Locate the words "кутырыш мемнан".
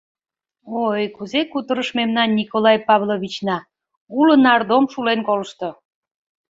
1.51-2.29